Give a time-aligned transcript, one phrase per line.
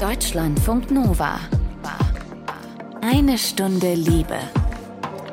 [0.00, 1.40] Deutschlandfunk Nova.
[3.00, 4.38] Eine Stunde Liebe.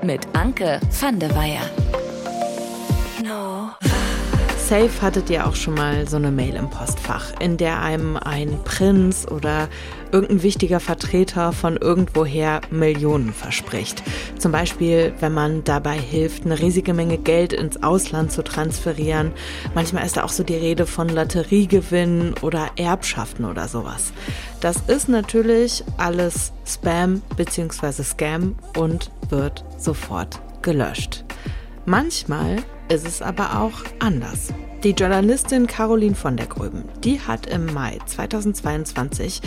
[0.02, 1.62] Mit Anke van de Weyer.
[4.68, 8.58] Safe hattet ihr auch schon mal so eine Mail im Postfach, in der einem ein
[8.64, 9.70] Prinz oder
[10.12, 14.02] irgendein wichtiger Vertreter von irgendwoher Millionen verspricht.
[14.40, 19.34] Zum Beispiel, wenn man dabei hilft, eine riesige Menge Geld ins Ausland zu transferieren.
[19.76, 24.14] Manchmal ist da auch so die Rede von Lotteriegewinnen oder Erbschaften oder sowas.
[24.62, 28.02] Das ist natürlich alles Spam bzw.
[28.02, 31.24] Scam und wird sofort gelöscht.
[31.86, 32.58] Manchmal
[32.90, 34.52] ist es aber auch anders.
[34.84, 39.42] Die Journalistin Caroline von der Gröben, die hat im Mai 2022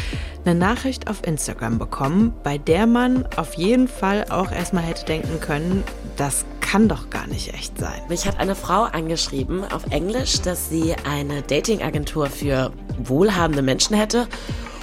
[0.45, 5.41] eine Nachricht auf Instagram bekommen, bei der man auf jeden Fall auch erstmal hätte denken
[5.41, 5.83] können,
[6.17, 8.01] das kann doch gar nicht echt sein.
[8.09, 14.29] Mich hat eine Frau angeschrieben auf Englisch, dass sie eine Datingagentur für wohlhabende Menschen hätte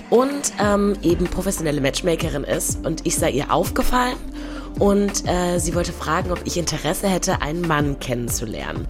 [0.09, 4.17] und ähm, eben professionelle Matchmakerin ist und ich sei ihr aufgefallen
[4.79, 8.87] und äh, sie wollte fragen, ob ich Interesse hätte, einen Mann kennenzulernen.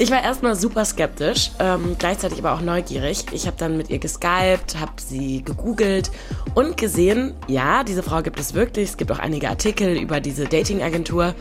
[0.00, 3.26] Ich war erstmal super skeptisch, ähm, gleichzeitig aber auch neugierig.
[3.32, 6.12] Ich habe dann mit ihr geskypt, habe sie gegoogelt
[6.54, 8.90] und gesehen, ja, diese Frau gibt es wirklich.
[8.90, 11.34] Es gibt auch einige Artikel über diese Datingagentur.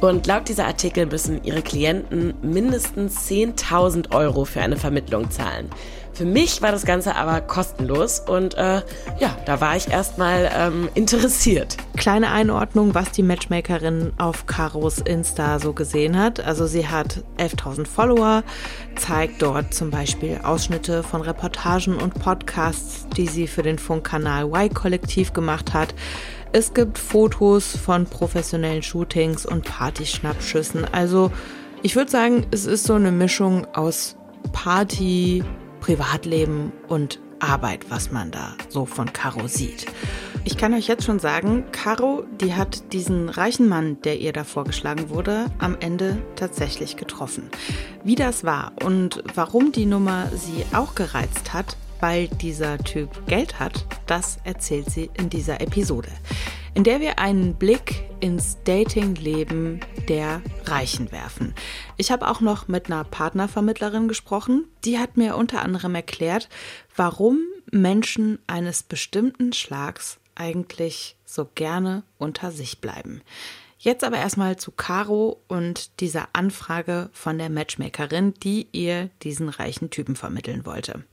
[0.00, 5.68] Und laut dieser Artikel müssen ihre Klienten mindestens 10.000 Euro für eine Vermittlung zahlen.
[6.16, 8.80] Für mich war das Ganze aber kostenlos und äh,
[9.18, 11.76] ja, da war ich erstmal ähm, interessiert.
[11.98, 16.40] Kleine Einordnung, was die Matchmakerin auf Karos Insta so gesehen hat.
[16.40, 18.44] Also sie hat 11.000 Follower,
[18.94, 25.34] zeigt dort zum Beispiel Ausschnitte von Reportagen und Podcasts, die sie für den Funkkanal Y-Kollektiv
[25.34, 25.94] gemacht hat.
[26.52, 30.86] Es gibt Fotos von professionellen Shootings und Partyschnappschüssen.
[30.90, 31.30] Also
[31.82, 34.16] ich würde sagen, es ist so eine Mischung aus
[34.52, 35.44] Party,
[35.86, 39.86] Privatleben und Arbeit, was man da so von Caro sieht.
[40.42, 44.42] Ich kann euch jetzt schon sagen, Caro, die hat diesen reichen Mann, der ihr da
[44.42, 47.50] vorgeschlagen wurde, am Ende tatsächlich getroffen.
[48.02, 53.60] Wie das war und warum die Nummer sie auch gereizt hat, weil dieser Typ Geld
[53.60, 56.08] hat, das erzählt sie in dieser Episode
[56.76, 61.54] in der wir einen Blick ins Datingleben der Reichen werfen.
[61.96, 64.64] Ich habe auch noch mit einer Partnervermittlerin gesprochen.
[64.84, 66.48] Die hat mir unter anderem erklärt,
[66.94, 67.38] warum
[67.70, 73.22] Menschen eines bestimmten Schlags eigentlich so gerne unter sich bleiben.
[73.78, 79.90] Jetzt aber erstmal zu Caro und dieser Anfrage von der Matchmakerin, die ihr diesen reichen
[79.90, 81.04] Typen vermitteln wollte.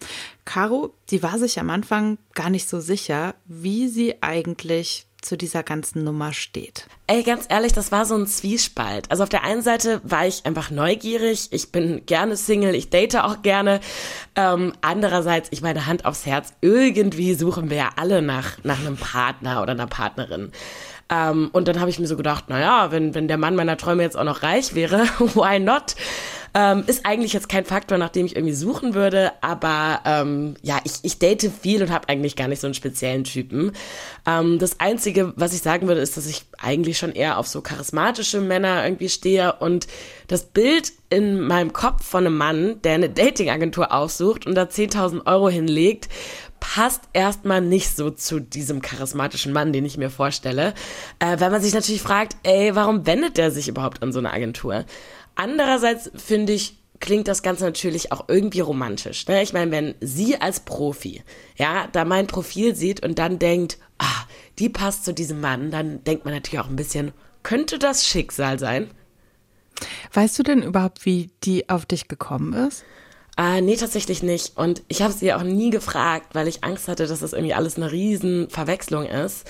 [0.46, 5.64] Caro, die war sich am Anfang gar nicht so sicher, wie sie eigentlich zu dieser
[5.64, 6.88] ganzen Nummer steht.
[7.08, 9.10] Ey, ganz ehrlich, das war so ein Zwiespalt.
[9.10, 13.18] Also auf der einen Seite war ich einfach neugierig, ich bin gerne Single, ich date
[13.18, 13.80] auch gerne.
[14.36, 18.98] Ähm, andererseits, ich meine Hand aufs Herz, irgendwie suchen wir ja alle nach, nach einem
[18.98, 20.52] Partner oder einer Partnerin.
[21.10, 24.04] Ähm, und dann habe ich mir so gedacht, naja, wenn, wenn der Mann meiner Träume
[24.04, 25.96] jetzt auch noch reich wäre, why not?
[26.56, 30.80] Ähm, ist eigentlich jetzt kein Faktor, nach dem ich irgendwie suchen würde, aber ähm, ja,
[30.84, 33.72] ich, ich date viel und habe eigentlich gar nicht so einen speziellen Typen.
[34.28, 37.62] Ähm, das Einzige, was ich sagen würde, ist, dass ich eigentlich schon eher auf so
[37.62, 39.88] charismatische Männer irgendwie stehe und
[40.28, 45.26] das Bild in meinem Kopf von einem Mann, der eine Datingagentur aufsucht und da 10.000
[45.26, 46.08] Euro hinlegt,
[46.60, 50.74] passt erstmal nicht so zu diesem charismatischen Mann, den ich mir vorstelle.
[51.20, 54.32] Äh, weil man sich natürlich fragt, ey, warum wendet der sich überhaupt an so eine
[54.32, 54.86] Agentur?
[55.36, 59.28] Andererseits finde ich, klingt das Ganze natürlich auch irgendwie romantisch.
[59.28, 59.44] Ne?
[59.44, 61.22] Ich meine, wenn sie als Profi,
[61.58, 64.26] ja, da mein Profil sieht und dann denkt, ah,
[64.60, 67.12] die passt zu diesem Mann, dann denkt man natürlich auch ein bisschen,
[67.42, 68.90] könnte das Schicksal sein?
[70.14, 72.86] Weißt du denn überhaupt, wie die auf dich gekommen ist?
[73.36, 74.58] Äh, nee, tatsächlich nicht.
[74.58, 77.78] Und ich habe sie auch nie gefragt, weil ich Angst hatte, dass das irgendwie alles
[77.78, 79.48] eine riesen Verwechslung ist.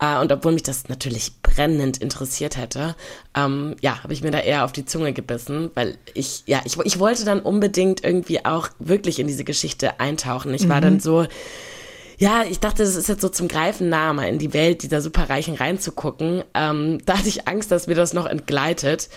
[0.00, 2.94] Äh, und obwohl mich das natürlich brennend interessiert hätte,
[3.34, 6.78] ähm, ja, habe ich mir da eher auf die Zunge gebissen, weil ich, ja, ich,
[6.84, 10.52] ich wollte dann unbedingt irgendwie auch wirklich in diese Geschichte eintauchen.
[10.52, 10.82] Ich war mhm.
[10.82, 11.26] dann so,
[12.18, 15.00] ja, ich dachte, das ist jetzt so zum Greifen nah, mal in die Welt dieser
[15.00, 16.44] Superreichen reinzugucken.
[16.52, 19.08] Ähm, da hatte ich Angst, dass mir das noch entgleitet.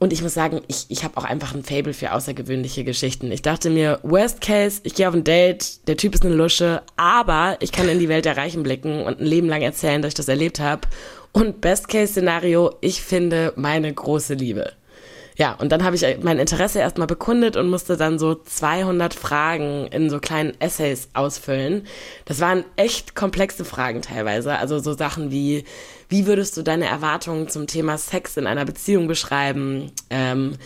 [0.00, 3.30] Und ich muss sagen, ich, ich habe auch einfach ein Fable für außergewöhnliche Geschichten.
[3.30, 6.80] Ich dachte mir, Worst Case, ich gehe auf ein Date, der Typ ist eine Lusche,
[6.96, 10.08] aber ich kann in die Welt der Reichen blicken und ein Leben lang erzählen, dass
[10.08, 10.88] ich das erlebt habe.
[11.32, 14.72] Und Best Case Szenario, ich finde meine große Liebe.
[15.40, 19.86] Ja, und dann habe ich mein Interesse erstmal bekundet und musste dann so 200 Fragen
[19.86, 21.86] in so kleinen Essays ausfüllen.
[22.26, 24.58] Das waren echt komplexe Fragen teilweise.
[24.58, 25.64] Also so Sachen wie,
[26.10, 29.92] wie würdest du deine Erwartungen zum Thema Sex in einer Beziehung beschreiben?
[30.10, 30.58] Ähm,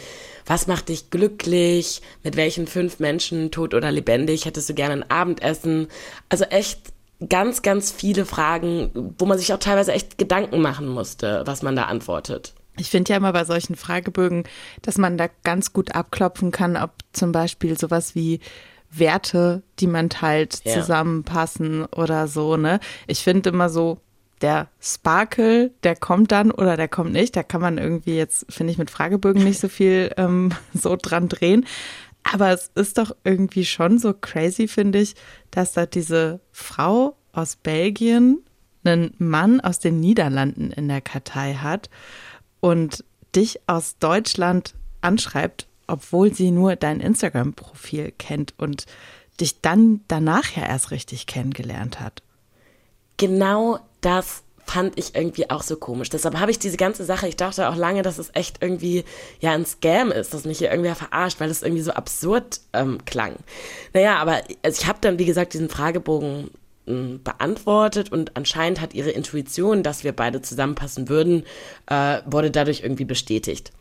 [0.44, 2.02] was macht dich glücklich?
[2.24, 5.86] Mit welchen fünf Menschen, tot oder lebendig, hättest du gerne ein Abendessen?
[6.28, 6.80] Also echt
[7.28, 11.76] ganz, ganz viele Fragen, wo man sich auch teilweise echt Gedanken machen musste, was man
[11.76, 12.54] da antwortet.
[12.76, 14.44] Ich finde ja immer bei solchen Fragebögen,
[14.82, 18.40] dass man da ganz gut abklopfen kann, ob zum Beispiel sowas wie
[18.90, 20.74] Werte, die man teilt, ja.
[20.74, 22.80] zusammenpassen oder so, ne?
[23.06, 23.98] Ich finde immer so,
[24.40, 27.34] der Sparkle, der kommt dann oder der kommt nicht.
[27.34, 31.28] Da kann man irgendwie jetzt, finde ich, mit Fragebögen nicht so viel ähm, so dran
[31.28, 31.66] drehen.
[32.30, 35.14] Aber es ist doch irgendwie schon so crazy, finde ich,
[35.50, 38.44] dass da diese Frau aus Belgien
[38.84, 41.88] einen Mann aus den Niederlanden in der Kartei hat
[42.64, 43.04] und
[43.36, 44.72] dich aus Deutschland
[45.02, 48.86] anschreibt, obwohl sie nur dein Instagram-Profil kennt und
[49.38, 52.22] dich dann danach ja erst richtig kennengelernt hat.
[53.18, 56.08] Genau das fand ich irgendwie auch so komisch.
[56.08, 59.04] Deshalb habe ich diese ganze Sache, ich dachte auch lange, dass es echt irgendwie
[59.40, 63.04] ja ein Scam ist, dass mich hier irgendwer verarscht, weil es irgendwie so absurd ähm,
[63.04, 63.36] klang.
[63.92, 66.50] Naja, aber also ich habe dann, wie gesagt, diesen Fragebogen
[66.86, 71.44] beantwortet und anscheinend hat ihre Intuition, dass wir beide zusammenpassen würden,
[71.86, 73.72] äh, wurde dadurch irgendwie bestätigt.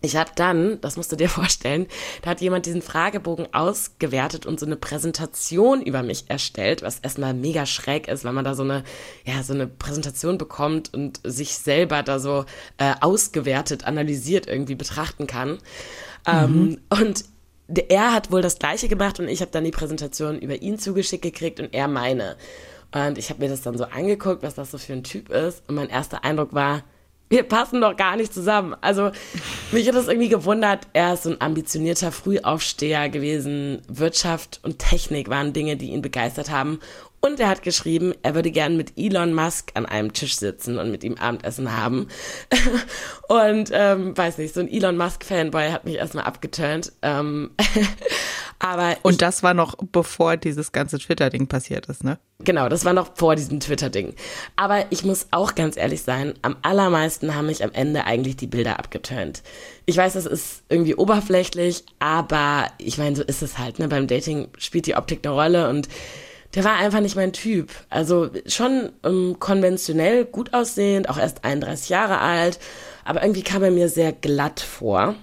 [0.00, 1.86] Ich habe dann, das musst du dir vorstellen,
[2.22, 7.34] da hat jemand diesen Fragebogen ausgewertet und so eine Präsentation über mich erstellt, was erstmal
[7.34, 8.84] mega schräg ist, wenn man da so eine,
[9.24, 12.44] ja, so eine Präsentation bekommt und sich selber da so
[12.78, 15.58] äh, ausgewertet, analysiert irgendwie betrachten kann.
[16.26, 16.78] Ähm, mhm.
[16.90, 17.24] Ähm, und
[17.68, 21.22] er hat wohl das gleiche gemacht und ich habe dann die Präsentation über ihn zugeschickt
[21.22, 22.36] gekriegt und er meine.
[22.92, 25.62] Und ich habe mir das dann so angeguckt, was das so für ein Typ ist.
[25.68, 26.82] Und mein erster Eindruck war,
[27.28, 28.74] wir passen doch gar nicht zusammen.
[28.80, 29.10] Also
[29.70, 30.86] mich hat das irgendwie gewundert.
[30.94, 33.82] Er ist so ein ambitionierter Frühaufsteher gewesen.
[33.88, 36.80] Wirtschaft und Technik waren Dinge, die ihn begeistert haben.
[37.20, 40.92] Und er hat geschrieben, er würde gern mit Elon Musk an einem Tisch sitzen und
[40.92, 42.06] mit ihm Abendessen haben.
[43.28, 46.92] und ähm, weiß nicht, so ein Elon Musk-Fanboy hat mich erstmal abgeturnt.
[47.02, 47.50] Ähm,
[48.60, 52.18] aber und ich, das war noch bevor dieses ganze Twitter-Ding passiert ist, ne?
[52.44, 54.14] Genau, das war noch vor diesem Twitter-Ding.
[54.54, 58.46] Aber ich muss auch ganz ehrlich sein, am allermeisten haben mich am Ende eigentlich die
[58.46, 59.42] Bilder abgeturnt.
[59.86, 63.88] Ich weiß, das ist irgendwie oberflächlich, aber ich meine, so ist es halt, ne?
[63.88, 65.88] Beim Dating spielt die Optik eine Rolle und
[66.54, 67.70] der war einfach nicht mein Typ.
[67.90, 72.58] Also schon ähm, konventionell gut aussehend, auch erst 31 Jahre alt,
[73.04, 75.14] aber irgendwie kam er mir sehr glatt vor.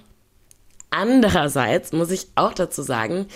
[0.89, 3.27] Andererseits muss ich auch dazu sagen,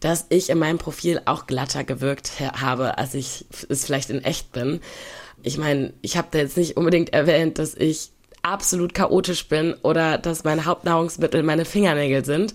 [0.00, 4.52] dass ich in meinem Profil auch glatter gewirkt habe, als ich es vielleicht in echt
[4.52, 4.80] bin.
[5.42, 8.10] Ich meine, ich habe da jetzt nicht unbedingt erwähnt, dass ich
[8.46, 12.54] absolut chaotisch bin oder dass mein Hauptnahrungsmittel meine Fingernägel sind.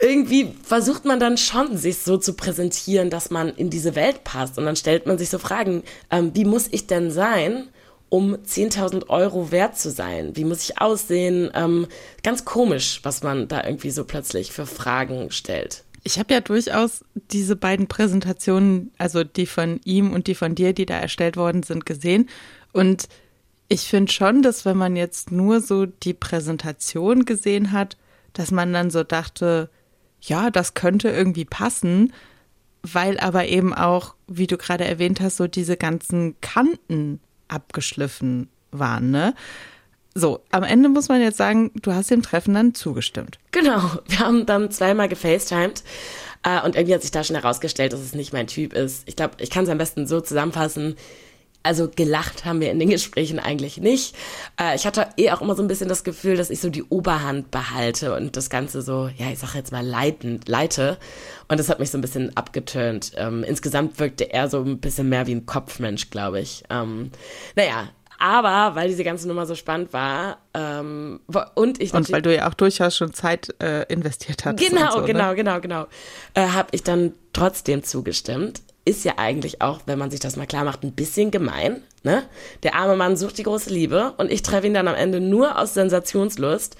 [0.00, 4.56] Irgendwie versucht man dann schon, sich so zu präsentieren, dass man in diese Welt passt.
[4.56, 7.68] Und dann stellt man sich so Fragen, ähm, wie muss ich denn sein?
[8.08, 10.36] um 10.000 Euro wert zu sein?
[10.36, 11.50] Wie muss ich aussehen?
[11.54, 11.86] Ähm,
[12.22, 15.84] ganz komisch, was man da irgendwie so plötzlich für Fragen stellt.
[16.04, 20.74] Ich habe ja durchaus diese beiden Präsentationen, also die von ihm und die von dir,
[20.74, 22.28] die da erstellt worden sind, gesehen.
[22.74, 23.08] Und
[23.72, 27.96] ich finde schon, dass wenn man jetzt nur so die Präsentation gesehen hat,
[28.34, 29.70] dass man dann so dachte,
[30.20, 32.12] ja, das könnte irgendwie passen,
[32.82, 39.10] weil aber eben auch, wie du gerade erwähnt hast, so diese ganzen Kanten abgeschliffen waren,
[39.10, 39.34] ne?
[40.14, 43.38] So, am Ende muss man jetzt sagen, du hast dem Treffen dann zugestimmt.
[43.52, 45.82] Genau, wir haben dann zweimal gefacetimed
[46.42, 49.04] äh, und irgendwie hat sich da schon herausgestellt, dass es nicht mein Typ ist.
[49.06, 50.96] Ich glaube, ich kann es am besten so zusammenfassen
[51.62, 54.14] also gelacht haben wir in den Gesprächen eigentlich nicht.
[54.60, 56.82] Äh, ich hatte eh auch immer so ein bisschen das Gefühl, dass ich so die
[56.82, 60.98] Oberhand behalte und das Ganze so, ja, ich sag jetzt mal leiten, leite.
[61.48, 63.12] Und das hat mich so ein bisschen abgetönt.
[63.16, 66.64] Ähm, insgesamt wirkte er so ein bisschen mehr wie ein Kopfmensch, glaube ich.
[66.70, 67.10] Ähm,
[67.56, 67.88] naja,
[68.22, 71.18] aber weil diese ganze Nummer so spannend war ähm,
[71.54, 74.60] und ich und weil du ja auch durchaus schon Zeit äh, investiert hast.
[74.60, 75.06] Genau, so, ne?
[75.06, 75.86] genau, genau, genau,
[76.34, 80.46] äh, habe ich dann trotzdem zugestimmt ist ja eigentlich auch, wenn man sich das mal
[80.46, 81.82] klar macht, ein bisschen gemein.
[82.02, 82.24] Ne?
[82.62, 85.58] Der arme Mann sucht die große Liebe und ich treffe ihn dann am Ende nur
[85.58, 86.76] aus Sensationslust.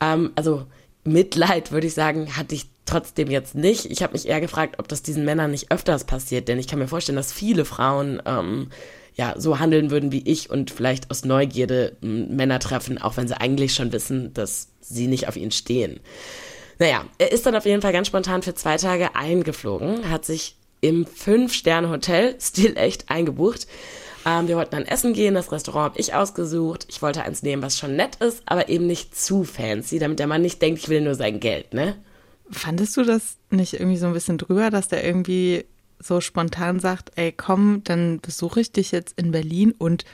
[0.00, 0.66] Ähm, also
[1.04, 3.86] Mitleid, würde ich sagen, hatte ich trotzdem jetzt nicht.
[3.86, 6.78] Ich habe mich eher gefragt, ob das diesen Männern nicht öfters passiert, denn ich kann
[6.78, 8.68] mir vorstellen, dass viele Frauen ähm,
[9.14, 13.40] ja so handeln würden wie ich und vielleicht aus Neugierde Männer treffen, auch wenn sie
[13.40, 16.00] eigentlich schon wissen, dass sie nicht auf ihn stehen.
[16.78, 20.56] Naja, er ist dann auf jeden Fall ganz spontan für zwei Tage eingeflogen, hat sich
[20.84, 23.66] im Fünf-Sterne-Hotel, still echt eingebucht.
[24.26, 26.86] Ähm, wir wollten dann essen gehen, das Restaurant habe ich ausgesucht.
[26.90, 30.26] Ich wollte eins nehmen, was schon nett ist, aber eben nicht zu fancy, damit der
[30.26, 31.96] Mann nicht denkt, ich will nur sein Geld, ne?
[32.50, 35.64] Fandest du das nicht irgendwie so ein bisschen drüber, dass der irgendwie
[35.98, 40.04] so spontan sagt, ey, komm, dann besuche ich dich jetzt in Berlin und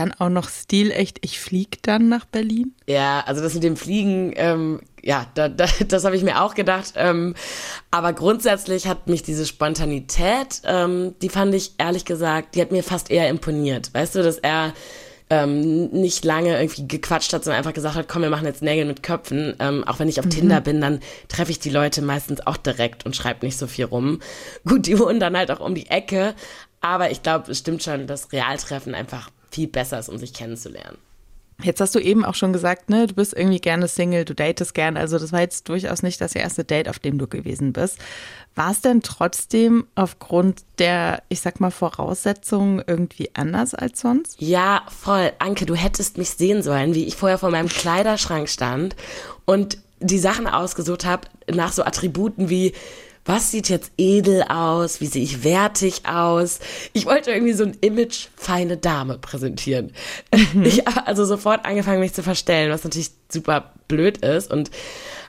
[0.00, 2.74] Dann auch noch stilecht, ich fliege dann nach Berlin.
[2.86, 6.54] Ja, also das mit dem Fliegen, ähm, ja, da, da, das habe ich mir auch
[6.54, 6.94] gedacht.
[6.96, 7.34] Ähm,
[7.90, 12.82] aber grundsätzlich hat mich diese Spontanität, ähm, die fand ich ehrlich gesagt, die hat mir
[12.82, 13.92] fast eher imponiert.
[13.92, 14.72] Weißt du, dass er
[15.28, 18.86] ähm, nicht lange irgendwie gequatscht hat, sondern einfach gesagt hat, komm, wir machen jetzt Nägel
[18.86, 19.54] mit Köpfen.
[19.58, 20.30] Ähm, auch wenn ich auf mhm.
[20.30, 23.84] Tinder bin, dann treffe ich die Leute meistens auch direkt und schreibe nicht so viel
[23.84, 24.20] rum.
[24.66, 26.34] Gut, die wohnen dann halt auch um die Ecke,
[26.80, 30.98] aber ich glaube, es stimmt schon, dass Realtreffen einfach viel besser ist, um sich kennenzulernen.
[31.62, 34.74] Jetzt hast du eben auch schon gesagt, ne, du bist irgendwie gerne Single, du datest
[34.74, 34.98] gerne.
[34.98, 37.98] Also das war jetzt durchaus nicht das erste Date, auf dem du gewesen bist.
[38.54, 44.40] War es denn trotzdem aufgrund der, ich sag mal, Voraussetzungen irgendwie anders als sonst?
[44.40, 45.32] Ja, voll.
[45.38, 48.96] Anke, du hättest mich sehen sollen, wie ich vorher vor meinem Kleiderschrank stand
[49.44, 52.72] und die Sachen ausgesucht habe nach so Attributen wie
[53.24, 56.58] was sieht jetzt edel aus, wie sehe ich wertig aus.
[56.92, 59.92] Ich wollte irgendwie so ein Image feine Dame präsentieren.
[60.34, 60.64] Mhm.
[60.70, 64.70] Ich habe also sofort angefangen, mich zu verstellen, was natürlich super blöd ist und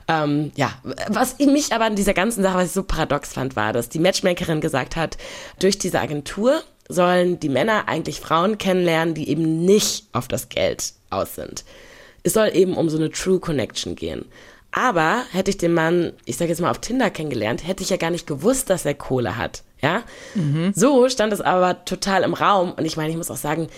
[0.08, 0.72] ähm, ja,
[1.08, 3.98] was mich aber an dieser ganzen Sache, was ich so paradox fand, war, dass die
[3.98, 5.16] Matchmakerin gesagt hat,
[5.60, 10.92] durch diese Agentur sollen die Männer eigentlich Frauen kennenlernen, die eben nicht auf das Geld
[11.10, 11.64] aus sind.
[12.24, 14.26] Es soll eben um so eine True Connection gehen.
[14.72, 17.98] Aber hätte ich den Mann, ich sage jetzt mal auf Tinder kennengelernt, hätte ich ja
[17.98, 19.62] gar nicht gewusst, dass er Kohle hat.
[19.82, 20.02] Ja,
[20.34, 20.72] mhm.
[20.74, 22.72] so stand es aber total im Raum.
[22.72, 23.68] Und ich meine, ich muss auch sagen,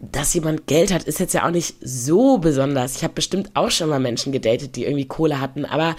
[0.00, 2.96] dass jemand Geld hat, ist jetzt ja auch nicht so besonders.
[2.96, 5.96] Ich habe bestimmt auch schon mal Menschen gedatet, die irgendwie Kohle hatten, aber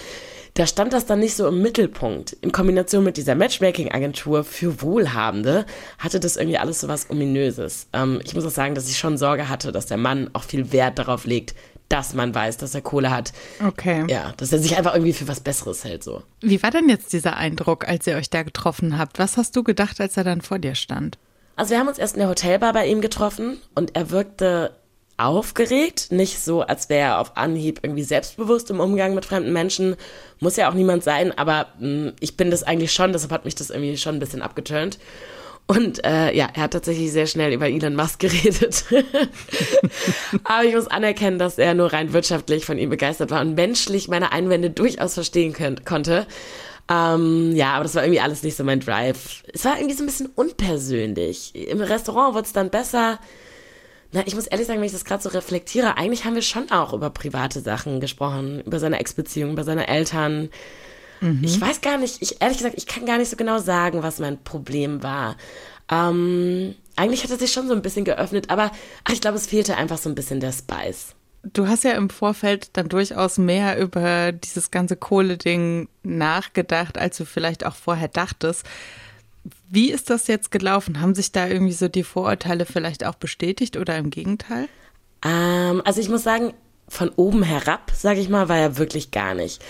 [0.56, 2.34] da stand das dann nicht so im Mittelpunkt.
[2.42, 5.66] In Kombination mit dieser Matchmaking-Agentur für Wohlhabende
[5.98, 7.88] hatte das irgendwie alles so was Ominöses.
[7.92, 10.72] Ähm, ich muss auch sagen, dass ich schon Sorge hatte, dass der Mann auch viel
[10.72, 11.56] Wert darauf legt,
[11.90, 13.34] dass man weiß, dass er Kohle hat.
[13.66, 14.06] Okay.
[14.10, 16.24] Ja, dass er sich einfach irgendwie für was Besseres hält, so.
[16.42, 19.20] Wie war denn jetzt dieser Eindruck, als ihr euch da getroffen habt?
[19.20, 21.18] Was hast du gedacht, als er dann vor dir stand?
[21.56, 24.72] Also wir haben uns erst in der Hotelbar bei ihm getroffen und er wirkte
[25.18, 29.96] aufgeregt, nicht so, als wäre er auf Anhieb irgendwie selbstbewusst im Umgang mit fremden Menschen.
[30.40, 33.46] Muss ja auch niemand sein, aber mh, hm, ich bin das eigentlich schon, deshalb hat
[33.46, 34.98] mich das irgendwie schon ein bisschen abgeturnt.
[35.66, 38.86] Und äh, ja, er hat tatsächlich sehr schnell über Elon Musk geredet.
[40.44, 44.10] aber ich muss anerkennen, dass er nur rein wirtschaftlich von ihm begeistert war und menschlich
[44.10, 46.28] meine Einwände durchaus verstehen könnt, konnte.
[46.92, 49.44] Ähm, ja, aber das war irgendwie alles nicht so mein Drive.
[49.54, 51.56] Es war irgendwie so ein bisschen unpersönlich.
[51.56, 53.20] Im Restaurant wurde es dann besser.
[54.12, 56.70] Na, ich muss ehrlich sagen, wenn ich das gerade so reflektiere, eigentlich haben wir schon
[56.72, 60.50] auch über private Sachen gesprochen, über seine Ex-Beziehung, über seine Eltern.
[61.24, 61.44] Mhm.
[61.44, 64.20] Ich weiß gar nicht, ich ehrlich gesagt, ich kann gar nicht so genau sagen, was
[64.20, 65.38] mein Problem war.
[65.90, 68.72] Ähm, eigentlich hat er sich schon so ein bisschen geöffnet, aber
[69.06, 71.16] ach, ich glaube, es fehlte einfach so ein bisschen der Spice.
[71.44, 77.26] Du hast ja im Vorfeld dann durchaus mehr über dieses ganze Kohle-Ding nachgedacht, als du
[77.26, 78.66] vielleicht auch vorher dachtest.
[79.70, 81.02] Wie ist das jetzt gelaufen?
[81.02, 84.68] Haben sich da irgendwie so die Vorurteile vielleicht auch bestätigt oder im Gegenteil?
[85.26, 86.54] Ähm, also ich muss sagen,
[86.88, 89.62] von oben herab, sage ich mal, war er wirklich gar nicht.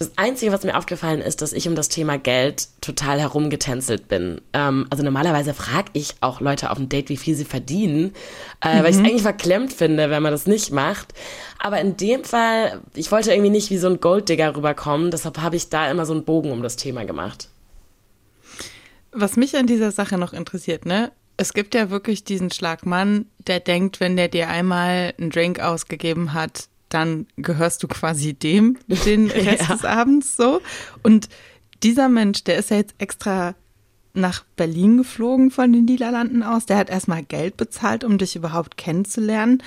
[0.00, 4.40] Das Einzige, was mir aufgefallen ist, dass ich um das Thema Geld total herumgetänzelt bin.
[4.54, 8.14] Ähm, also normalerweise frage ich auch Leute auf dem Date, wie viel sie verdienen,
[8.64, 8.82] äh, mhm.
[8.82, 11.12] weil ich es eigentlich verklemmt finde, wenn man das nicht macht.
[11.58, 15.56] Aber in dem Fall, ich wollte irgendwie nicht wie so ein Golddigger rüberkommen, deshalb habe
[15.56, 17.48] ich da immer so einen Bogen um das Thema gemacht.
[19.12, 21.12] Was mich an dieser Sache noch interessiert, ne?
[21.40, 26.34] Es gibt ja wirklich diesen Schlagmann, der denkt, wenn der dir einmal einen Drink ausgegeben
[26.34, 29.74] hat, dann gehörst du quasi dem den Rest ja.
[29.74, 30.60] des Abends so.
[31.02, 31.30] Und
[31.82, 33.54] dieser Mensch, der ist ja jetzt extra
[34.12, 36.66] nach Berlin geflogen von den Niederlanden aus.
[36.66, 39.62] Der hat erstmal Geld bezahlt, um dich überhaupt kennenzulernen.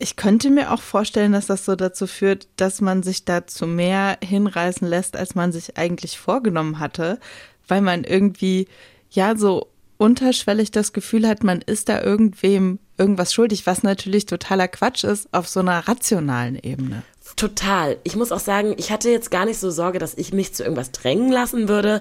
[0.00, 4.18] Ich könnte mir auch vorstellen, dass das so dazu führt, dass man sich dazu mehr
[4.24, 7.20] hinreißen lässt, als man sich eigentlich vorgenommen hatte,
[7.68, 8.66] weil man irgendwie
[9.08, 14.68] ja so unterschwellig das Gefühl hat, man ist da irgendwem irgendwas schuldig, was natürlich totaler
[14.68, 17.02] Quatsch ist auf so einer rationalen Ebene.
[17.36, 17.96] Total.
[18.04, 20.62] Ich muss auch sagen, ich hatte jetzt gar nicht so Sorge, dass ich mich zu
[20.62, 22.00] irgendwas drängen lassen würde,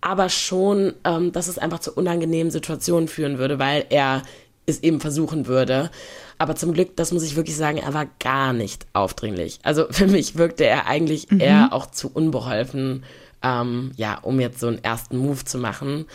[0.00, 4.22] aber schon, ähm, dass es einfach zu unangenehmen Situationen führen würde, weil er
[4.66, 5.90] es eben versuchen würde.
[6.38, 9.58] Aber zum Glück, das muss ich wirklich sagen, er war gar nicht aufdringlich.
[9.62, 11.40] Also für mich wirkte er eigentlich mhm.
[11.40, 13.04] eher auch zu unbeholfen,
[13.42, 16.06] ähm, ja, um jetzt so einen ersten Move zu machen.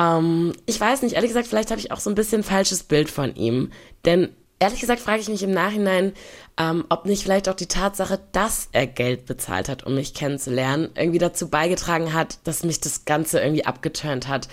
[0.00, 3.10] Ähm, ich weiß nicht, ehrlich gesagt, vielleicht habe ich auch so ein bisschen falsches Bild
[3.10, 3.70] von ihm.
[4.04, 6.12] Denn ehrlich gesagt frage ich mich im Nachhinein,
[6.58, 10.90] ähm, ob nicht vielleicht auch die Tatsache, dass er Geld bezahlt hat, um mich kennenzulernen,
[10.96, 14.48] irgendwie dazu beigetragen hat, dass mich das Ganze irgendwie abgeturnt hat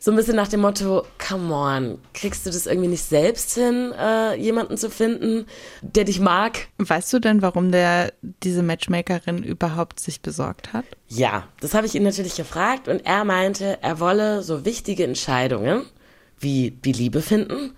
[0.00, 3.92] so ein bisschen nach dem Motto, come on, kriegst du das irgendwie nicht selbst hin,
[3.98, 5.46] äh, jemanden zu finden,
[5.82, 6.68] der dich mag?
[6.78, 10.84] Weißt du denn, warum der diese Matchmakerin überhaupt sich besorgt hat?
[11.08, 15.84] Ja, das habe ich ihn natürlich gefragt und er meinte, er wolle so wichtige Entscheidungen
[16.38, 17.72] wie die Liebe finden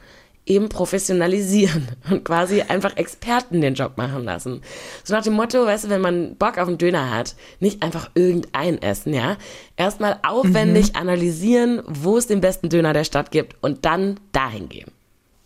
[0.50, 4.60] eben professionalisieren und quasi einfach Experten den Job machen lassen.
[5.04, 8.10] So nach dem Motto, weißt du, wenn man Bock auf einen Döner hat, nicht einfach
[8.14, 9.36] irgendein essen, ja.
[9.76, 10.98] Erstmal aufwendig mhm.
[10.98, 14.90] analysieren, wo es den besten Döner der Stadt gibt und dann dahin gehen.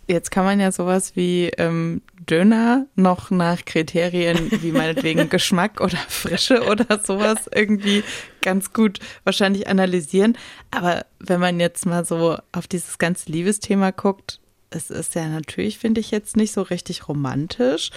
[0.06, 5.98] Jetzt kann man ja sowas wie ähm, Döner noch nach Kriterien wie meinetwegen Geschmack oder
[6.08, 8.04] Frische oder sowas irgendwie
[8.42, 10.36] ganz gut wahrscheinlich analysieren.
[10.70, 14.40] Aber wenn man jetzt mal so auf dieses ganze Liebesthema guckt,
[14.74, 17.90] es ist ja natürlich, finde ich, jetzt nicht so richtig romantisch.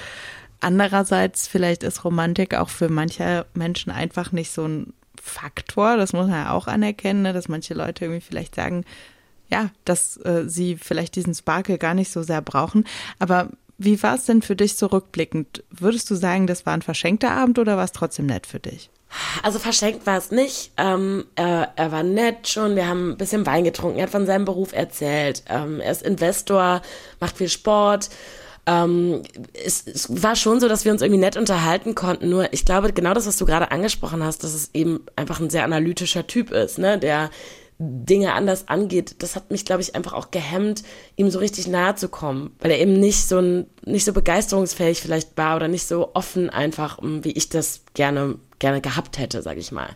[0.60, 5.98] Andererseits, vielleicht ist Romantik auch für manche Menschen einfach nicht so ein Faktor.
[5.98, 7.34] Das muss man ja auch anerkennen, ne?
[7.34, 8.86] dass manche Leute irgendwie vielleicht sagen,
[9.50, 12.86] ja, dass äh, sie vielleicht diesen Sparkle gar nicht so sehr brauchen.
[13.20, 15.64] Aber wie war es denn für dich so rückblickend?
[15.70, 18.90] Würdest du sagen, das war ein verschenkter Abend oder war es trotzdem nett für dich?
[19.42, 20.72] Also verschenkt war es nicht.
[20.78, 22.76] Ähm, er, er, war nett schon.
[22.76, 23.98] Wir haben ein bisschen Wein getrunken.
[23.98, 25.44] Er hat von seinem Beruf erzählt.
[25.48, 26.82] Ähm, er ist Investor,
[27.20, 28.10] macht viel Sport.
[28.66, 32.30] Ähm, es, es, war schon so, dass wir uns irgendwie nett unterhalten konnten.
[32.30, 35.50] Nur ich glaube, genau das, was du gerade angesprochen hast, dass es eben einfach ein
[35.50, 36.98] sehr analytischer Typ ist, ne?
[36.98, 37.30] Der
[37.80, 40.84] Dinge anders angeht, das hat mich, glaube ich, einfach auch gehemmt,
[41.16, 45.00] ihm so richtig nahe zu kommen, weil er eben nicht so ein, nicht so begeisterungsfähig
[45.00, 49.60] vielleicht war oder nicht so offen einfach, wie ich das gerne, gerne gehabt hätte, sage
[49.60, 49.90] ich mal.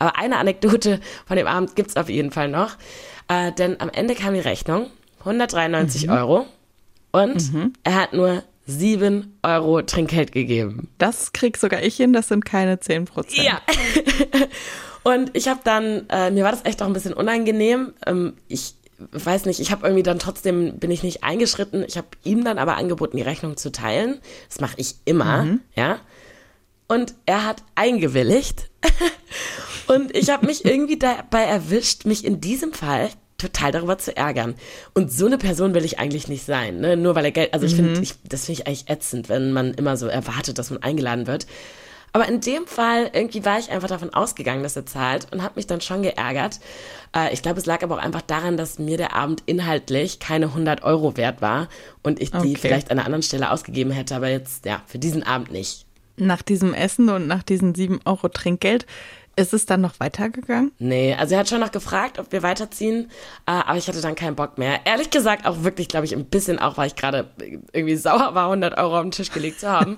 [0.00, 2.76] Aber eine Anekdote von dem Abend gibt's auf jeden Fall noch,
[3.28, 4.86] äh, denn am Ende kam die Rechnung,
[5.20, 6.12] 193 mhm.
[6.12, 6.46] Euro
[7.12, 7.72] und mhm.
[7.84, 10.88] er hat nur 7 Euro Trinkgeld gegeben.
[10.98, 13.44] Das krieg sogar ich hin, das sind keine 10 Prozent.
[13.44, 13.60] Ja.
[15.02, 17.94] Und ich habe dann, äh, mir war das echt auch ein bisschen unangenehm.
[18.06, 18.74] Ähm, ich
[19.12, 21.84] weiß nicht, ich habe irgendwie dann trotzdem, bin ich nicht eingeschritten.
[21.86, 24.20] Ich habe ihm dann aber angeboten, die Rechnung zu teilen.
[24.48, 25.60] Das mache ich immer, mhm.
[25.74, 25.98] ja.
[26.86, 28.68] Und er hat eingewilligt.
[29.86, 34.54] und ich habe mich irgendwie dabei erwischt, mich in diesem Fall total darüber zu ärgern.
[34.94, 36.96] Und so eine Person will ich eigentlich nicht sein, ne?
[36.96, 38.06] Nur weil er Geld, also ich finde, mhm.
[38.24, 41.46] das finde ich eigentlich ätzend, wenn man immer so erwartet, dass man eingeladen wird.
[42.12, 45.54] Aber in dem Fall irgendwie war ich einfach davon ausgegangen, dass er zahlt und habe
[45.56, 46.58] mich dann schon geärgert.
[47.14, 50.46] Äh, ich glaube, es lag aber auch einfach daran, dass mir der Abend inhaltlich keine
[50.46, 51.68] 100 Euro wert war
[52.02, 52.56] und ich die okay.
[52.56, 55.86] vielleicht an einer anderen Stelle ausgegeben hätte, aber jetzt ja für diesen Abend nicht.
[56.16, 58.86] Nach diesem Essen und nach diesen 7 Euro Trinkgeld
[59.36, 60.72] ist es dann noch weitergegangen?
[60.78, 63.10] Nee, also er hat schon noch gefragt, ob wir weiterziehen,
[63.46, 64.80] äh, aber ich hatte dann keinen Bock mehr.
[64.84, 67.30] Ehrlich gesagt auch wirklich, glaube ich, ein bisschen auch, weil ich gerade
[67.72, 69.96] irgendwie sauer war, 100 Euro auf den Tisch gelegt zu haben.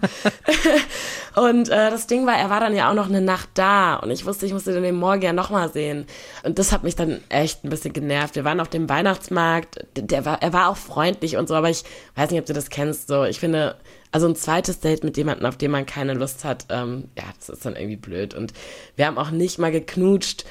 [1.35, 4.11] und äh, das Ding war, er war dann ja auch noch eine Nacht da und
[4.11, 6.07] ich wusste, ich musste den morgen ja nochmal sehen.
[6.45, 8.37] Und das hat mich dann echt ein bisschen genervt.
[8.37, 11.85] Wir waren auf dem Weihnachtsmarkt, der war, er war auch freundlich und so, aber ich
[12.14, 13.77] weiß nicht, ob du das kennst, so, ich finde,
[14.12, 17.48] also ein zweites Date mit jemandem, auf den man keine Lust hat, ähm, ja, das
[17.48, 18.35] ist dann irgendwie blöd.
[18.35, 18.53] Und
[18.94, 20.44] wir haben auch nicht mal geknutscht.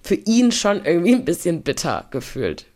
[0.00, 2.66] Für ihn schon irgendwie ein bisschen bitter gefühlt.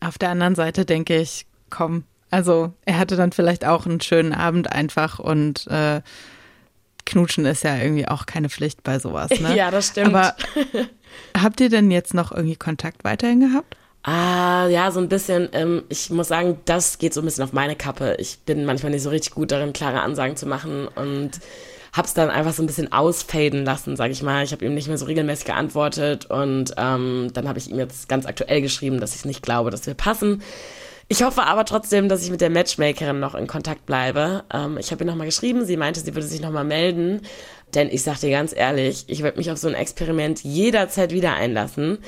[0.00, 4.32] Auf der anderen Seite denke ich, komm, also er hatte dann vielleicht auch einen schönen
[4.32, 6.02] Abend einfach und äh,
[7.04, 9.30] Knutschen ist ja irgendwie auch keine Pflicht bei sowas.
[9.40, 9.54] Ne?
[9.56, 10.14] Ja, das stimmt.
[10.14, 10.34] Aber
[11.36, 13.76] habt ihr denn jetzt noch irgendwie Kontakt weiterhin gehabt?
[14.06, 15.48] Ah, ja, so ein bisschen.
[15.52, 18.16] Ähm, ich muss sagen, das geht so ein bisschen auf meine Kappe.
[18.18, 21.30] Ich bin manchmal nicht so richtig gut darin, klare Ansagen zu machen und
[21.94, 24.44] hab's dann einfach so ein bisschen ausfaden lassen, sag ich mal.
[24.44, 28.06] Ich habe ihm nicht mehr so regelmäßig geantwortet und ähm, dann habe ich ihm jetzt
[28.08, 30.42] ganz aktuell geschrieben, dass ich nicht glaube, dass wir passen.
[31.08, 34.44] Ich hoffe aber trotzdem, dass ich mit der Matchmakerin noch in Kontakt bleibe.
[34.52, 37.22] Ähm, ich habe ihr nochmal geschrieben, sie meinte, sie würde sich nochmal melden.
[37.74, 41.34] Denn ich sag dir ganz ehrlich, ich würde mich auf so ein Experiment jederzeit wieder
[41.34, 41.98] einlassen.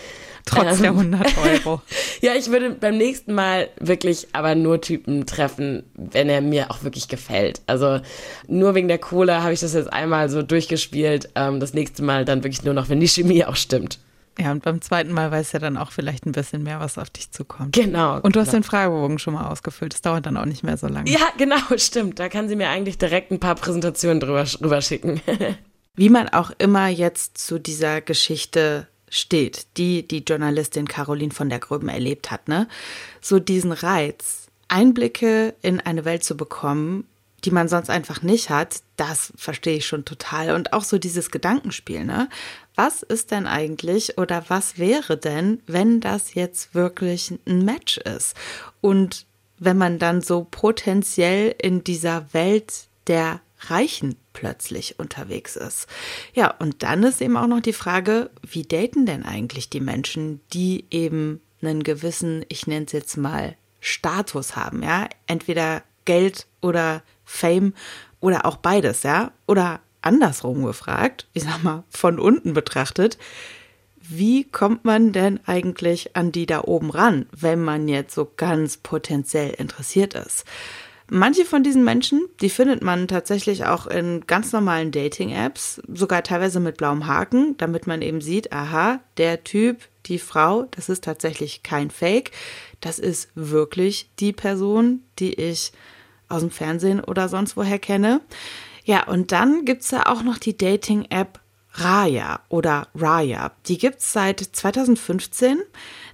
[0.45, 1.83] Trotz ähm, der 100 Euro.
[2.21, 6.85] ja, ich würde beim nächsten Mal wirklich aber nur Typen treffen, wenn er mir auch
[6.85, 7.61] wirklich gefällt.
[7.67, 8.01] Also
[8.47, 11.31] nur wegen der Kohle habe ich das jetzt einmal so durchgespielt.
[11.35, 13.99] Ähm, das nächste Mal dann wirklich nur noch, wenn die Chemie auch stimmt.
[14.39, 17.09] Ja, und beim zweiten Mal weiß ja dann auch vielleicht ein bisschen mehr, was auf
[17.09, 17.73] dich zukommt.
[17.73, 18.21] Genau.
[18.21, 18.61] Und du hast genau.
[18.61, 19.95] den Fragebogen schon mal ausgefüllt.
[19.95, 21.11] Das dauert dann auch nicht mehr so lange.
[21.11, 22.19] Ja, genau, stimmt.
[22.19, 25.21] Da kann sie mir eigentlich direkt ein paar Präsentationen drüber, drüber schicken.
[25.95, 31.59] Wie man auch immer jetzt zu dieser Geschichte steht, die die Journalistin Caroline von der
[31.59, 32.69] Gröben erlebt hat, ne?
[33.23, 37.05] So diesen Reiz, Einblicke in eine Welt zu bekommen,
[37.45, 40.55] die man sonst einfach nicht hat, das verstehe ich schon total.
[40.55, 42.29] Und auch so dieses Gedankenspiel, ne?
[42.77, 48.37] Was ist denn eigentlich oder was wäre denn, wenn das jetzt wirklich ein Match ist?
[48.81, 49.27] Und
[49.59, 55.87] wenn man dann so potenziell in dieser Welt der Reichen plötzlich unterwegs ist.
[56.35, 60.41] Ja, und dann ist eben auch noch die Frage, wie daten denn eigentlich die Menschen,
[60.53, 65.09] die eben einen gewissen, ich nenne es jetzt mal, Status haben, ja?
[65.27, 67.73] Entweder Geld oder Fame
[68.21, 69.33] oder auch beides, ja?
[69.47, 73.19] Oder andersrum gefragt, ich sag mal, von unten betrachtet,
[74.09, 78.77] wie kommt man denn eigentlich an die da oben ran, wenn man jetzt so ganz
[78.77, 80.45] potenziell interessiert ist?
[81.09, 86.59] Manche von diesen Menschen, die findet man tatsächlich auch in ganz normalen Dating-Apps, sogar teilweise
[86.59, 91.63] mit blauem Haken, damit man eben sieht, aha, der Typ, die Frau, das ist tatsächlich
[91.63, 92.33] kein Fake,
[92.81, 95.73] das ist wirklich die Person, die ich
[96.29, 98.21] aus dem Fernsehen oder sonst woher kenne.
[98.87, 101.41] Ja, und dann gibt's da auch noch die Dating-App
[101.73, 103.51] Raya oder Raya.
[103.67, 105.59] Die gibt's seit 2015.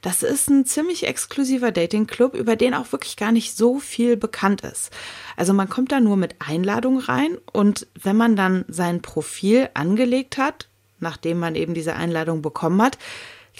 [0.00, 4.62] Das ist ein ziemlich exklusiver Dating-Club, über den auch wirklich gar nicht so viel bekannt
[4.62, 4.90] ist.
[5.36, 10.38] Also man kommt da nur mit Einladung rein und wenn man dann sein Profil angelegt
[10.38, 12.96] hat, nachdem man eben diese Einladung bekommen hat,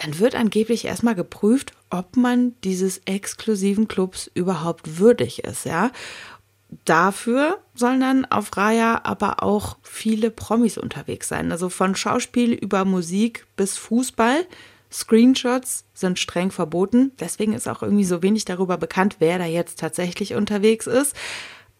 [0.02, 5.90] dann wird angeblich erstmal geprüft, ob man dieses exklusiven Clubs überhaupt würdig ist, ja.
[6.84, 11.52] Dafür sollen dann auf Raya aber auch viele Promis unterwegs sein.
[11.52, 14.46] Also von Schauspiel über Musik bis Fußball.
[14.90, 17.12] Screenshots sind streng verboten.
[17.18, 21.16] Deswegen ist auch irgendwie so wenig darüber bekannt, wer da jetzt tatsächlich unterwegs ist.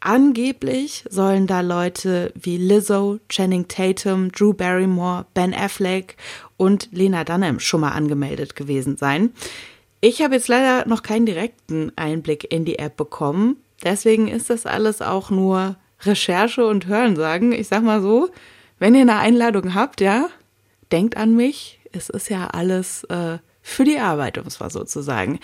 [0.01, 6.17] Angeblich sollen da Leute wie Lizzo, Channing Tatum, Drew Barrymore, Ben Affleck
[6.57, 9.31] und Lena Dunham schon mal angemeldet gewesen sein.
[10.01, 13.59] Ich habe jetzt leider noch keinen direkten Einblick in die App bekommen.
[13.83, 17.53] Deswegen ist das alles auch nur Recherche und Hörensagen.
[17.53, 18.31] Ich sag mal so,
[18.79, 20.29] wenn ihr eine Einladung habt, ja,
[20.91, 21.81] denkt an mich.
[21.93, 25.39] Es ist ja alles äh, für die Arbeit, um es mal so zu sagen.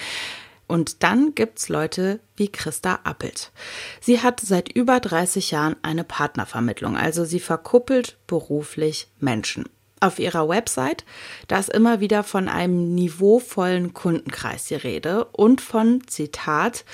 [0.66, 3.52] Und dann gibt's Leute wie Christa Appelt.
[4.00, 9.64] Sie hat seit über 30 Jahren eine Partnervermittlung, also sie verkuppelt beruflich Menschen.
[10.00, 11.04] Auf ihrer Website,
[11.48, 16.84] da ist immer wieder von einem niveauvollen Kundenkreis die Rede und von, Zitat,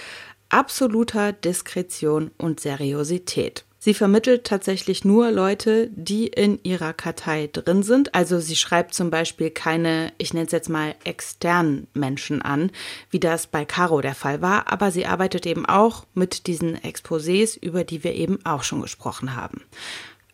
[0.55, 3.65] absoluter Diskretion und Seriosität.
[3.81, 8.15] Sie vermittelt tatsächlich nur Leute, die in ihrer Kartei drin sind.
[8.15, 12.71] Also sie schreibt zum Beispiel keine, ich nenne es jetzt mal externen Menschen an,
[13.11, 17.59] wie das bei Caro der Fall war, aber sie arbeitet eben auch mit diesen Exposés,
[17.61, 19.61] über die wir eben auch schon gesprochen haben.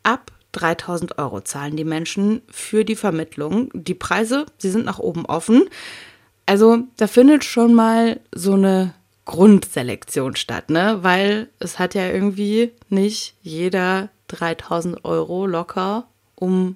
[0.03, 3.71] Ab 3000 Euro zahlen die Menschen für die Vermittlung.
[3.73, 5.69] Die Preise, sie sind nach oben offen.
[6.45, 8.95] Also da findet schon mal so eine
[9.31, 10.99] Grundselektion statt, ne?
[11.03, 16.75] Weil es hat ja irgendwie nicht jeder 3000 Euro locker, um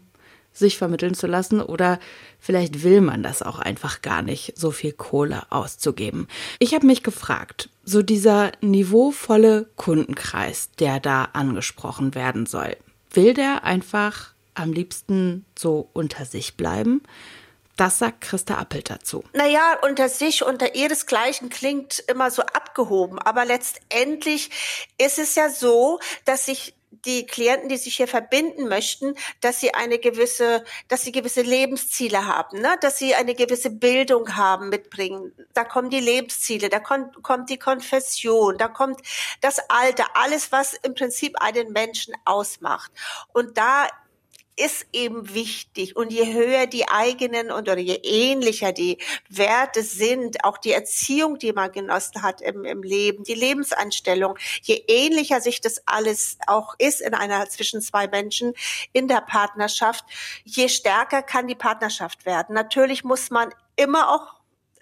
[0.52, 1.98] sich vermitteln zu lassen oder
[2.38, 6.28] vielleicht will man das auch einfach gar nicht, so viel Kohle auszugeben.
[6.60, 12.76] Ich habe mich gefragt, so dieser niveauvolle Kundenkreis, der da angesprochen werden soll,
[13.10, 17.02] will der einfach am liebsten so unter sich bleiben?
[17.76, 19.24] Das sagt Christa Appelt dazu.
[19.32, 23.18] Naja, unter sich, unter ihresgleichen klingt immer so abgehoben.
[23.18, 24.50] Aber letztendlich
[24.96, 29.74] ist es ja so, dass sich die Klienten, die sich hier verbinden möchten, dass sie
[29.74, 32.76] eine gewisse, dass sie gewisse Lebensziele haben, ne?
[32.80, 35.32] dass sie eine gewisse Bildung haben, mitbringen.
[35.52, 39.00] Da kommen die Lebensziele, da kommt, kommt die Konfession, da kommt
[39.40, 42.90] das Alter, alles, was im Prinzip einen Menschen ausmacht.
[43.32, 43.86] Und da
[44.56, 45.96] ist eben wichtig.
[45.96, 51.38] Und je höher die eigenen und oder je ähnlicher die Werte sind, auch die Erziehung,
[51.38, 56.74] die man genossen hat im, im Leben, die Lebenseinstellung, je ähnlicher sich das alles auch
[56.78, 58.54] ist in einer zwischen zwei Menschen
[58.92, 60.04] in der Partnerschaft,
[60.44, 62.54] je stärker kann die Partnerschaft werden.
[62.54, 64.33] Natürlich muss man immer auch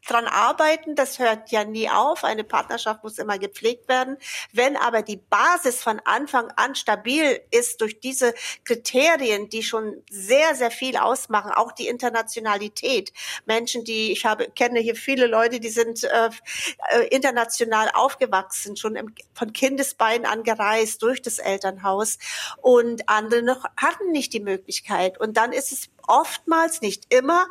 [0.06, 2.24] dran arbeiten, das hört ja nie auf.
[2.24, 4.16] Eine Partnerschaft muss immer gepflegt werden.
[4.52, 8.34] Wenn aber die Basis von Anfang an stabil ist durch diese
[8.64, 13.12] Kriterien, die schon sehr, sehr viel ausmachen, auch die Internationalität.
[13.46, 16.30] Menschen, die ich habe, kenne hier viele Leute, die sind äh,
[16.90, 22.18] äh international aufgewachsen, schon im, von Kindesbeinen an gereist durch das Elternhaus
[22.60, 25.18] und andere noch hatten nicht die Möglichkeit.
[25.20, 27.46] Und dann ist es oftmals nicht immer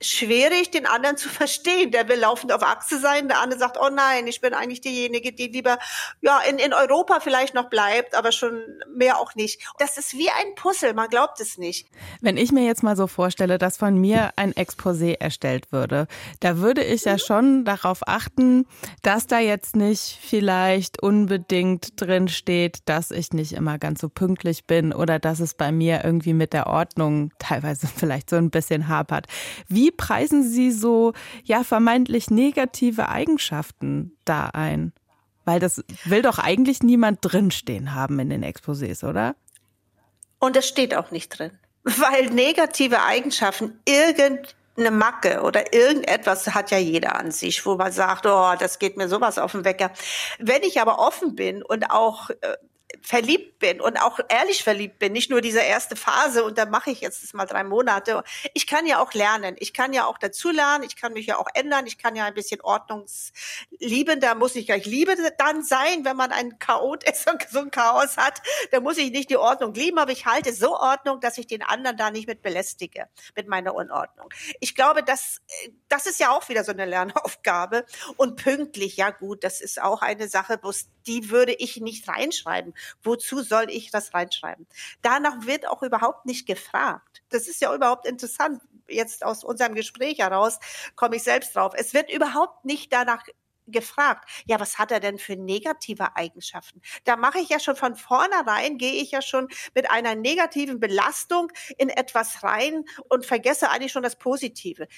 [0.00, 1.90] schwierig, den anderen zu verstehen.
[1.90, 5.32] Der will laufend auf Achse sein, der andere sagt, oh nein, ich bin eigentlich diejenige,
[5.32, 5.78] die lieber
[6.20, 8.62] ja in, in Europa vielleicht noch bleibt, aber schon
[8.94, 9.60] mehr auch nicht.
[9.78, 11.88] Das ist wie ein Puzzle, man glaubt es nicht.
[12.20, 16.06] Wenn ich mir jetzt mal so vorstelle, dass von mir ein Exposé erstellt würde,
[16.40, 18.66] da würde ich ja schon darauf achten,
[19.02, 24.66] dass da jetzt nicht vielleicht unbedingt drin steht, dass ich nicht immer ganz so pünktlich
[24.66, 28.88] bin oder dass es bei mir irgendwie mit der Ordnung teilweise vielleicht so ein bisschen
[28.88, 29.26] hapert.
[29.68, 34.92] Wie wie preisen Sie so ja vermeintlich negative Eigenschaften da ein?
[35.46, 39.34] Weil das will doch eigentlich niemand drinstehen haben in den Exposés, oder?
[40.38, 41.52] Und es steht auch nicht drin.
[41.84, 48.26] Weil negative Eigenschaften irgendeine Macke oder irgendetwas hat ja jeder an sich, wo man sagt,
[48.26, 49.90] oh, das geht mir sowas auf den Wecker.
[50.38, 52.56] Wenn ich aber offen bin und auch äh,
[53.02, 56.90] verliebt bin und auch ehrlich verliebt bin, nicht nur diese erste Phase und dann mache
[56.90, 58.22] ich jetzt mal drei Monate.
[58.54, 61.48] Ich kann ja auch lernen, ich kann ja auch dazulernen, ich kann mich ja auch
[61.54, 66.32] ändern, ich kann ja ein bisschen ordnungsliebender, muss ich gleich Liebe dann sein, wenn man
[66.32, 69.98] ein Chaot ist und so ein Chaos hat, dann muss ich nicht die Ordnung lieben,
[69.98, 73.74] aber ich halte so Ordnung, dass ich den anderen da nicht mit belästige, mit meiner
[73.74, 74.28] Unordnung.
[74.60, 75.42] Ich glaube, das,
[75.88, 77.84] das ist ja auch wieder so eine Lernaufgabe
[78.16, 80.58] und pünktlich, ja gut, das ist auch eine Sache,
[81.06, 82.74] die würde ich nicht reinschreiben.
[83.02, 84.66] Wozu soll ich das reinschreiben?
[85.02, 87.22] Danach wird auch überhaupt nicht gefragt.
[87.28, 88.62] Das ist ja überhaupt interessant.
[88.88, 90.58] Jetzt aus unserem Gespräch heraus
[90.96, 91.72] komme ich selbst drauf.
[91.76, 93.22] Es wird überhaupt nicht danach
[93.70, 96.80] gefragt, ja, was hat er denn für negative Eigenschaften?
[97.04, 101.52] Da mache ich ja schon von vornherein, gehe ich ja schon mit einer negativen Belastung
[101.76, 104.88] in etwas rein und vergesse eigentlich schon das Positive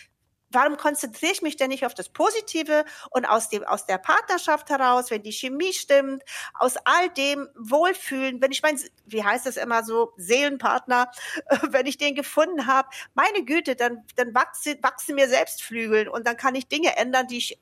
[0.51, 4.71] warum konzentriere ich mich denn nicht auf das Positive und aus dem, aus der Partnerschaft
[4.71, 6.23] heraus, wenn die Chemie stimmt,
[6.55, 11.11] aus all dem Wohlfühlen, wenn ich mein, wie heißt es immer so, Seelenpartner,
[11.71, 16.27] wenn ich den gefunden habe, meine Güte, dann, dann wachsen, wachsen mir selbst Flügeln und
[16.27, 17.59] dann kann ich Dinge ändern, die ich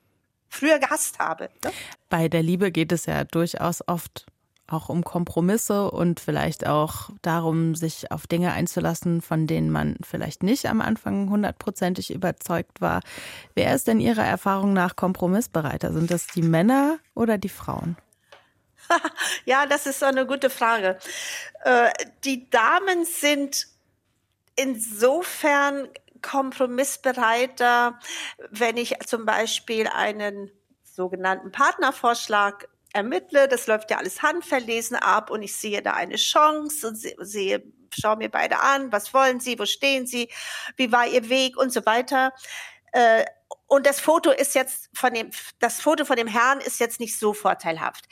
[0.49, 1.49] früher gehasst habe.
[1.63, 1.71] Ne?
[2.09, 4.25] Bei der Liebe geht es ja durchaus oft
[4.71, 10.43] auch um Kompromisse und vielleicht auch darum, sich auf Dinge einzulassen, von denen man vielleicht
[10.43, 13.01] nicht am Anfang hundertprozentig überzeugt war.
[13.55, 15.93] Wer ist denn Ihrer Erfahrung nach kompromissbereiter?
[15.93, 17.97] Sind das die Männer oder die Frauen?
[19.45, 20.97] ja, das ist eine gute Frage.
[21.63, 21.89] Äh,
[22.23, 23.67] die Damen sind
[24.55, 25.87] insofern
[26.21, 27.99] kompromissbereiter,
[28.49, 30.51] wenn ich zum Beispiel einen
[30.83, 36.87] sogenannten Partnervorschlag ermittle, das läuft ja alles handverlesen ab und ich sehe da eine Chance
[36.87, 37.63] und sehe,
[37.97, 40.29] schaue mir beide an, was wollen sie, wo stehen sie,
[40.75, 42.33] wie war ihr Weg und so weiter.
[42.91, 43.25] Äh,
[43.67, 47.17] und das Foto ist jetzt von dem, das Foto von dem Herrn ist jetzt nicht
[47.17, 48.05] so vorteilhaft.